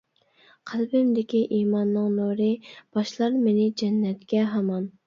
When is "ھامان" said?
4.59-4.95